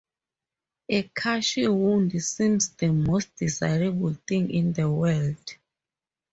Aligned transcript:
A 0.89 1.03
cushy 1.13 1.67
wound 1.67 2.13
seems 2.23 2.71
the 2.71 2.87
most 2.91 3.35
desirable 3.35 4.15
thing 4.27 4.49
in 4.49 4.73
the 4.73 4.89
world. 4.89 5.57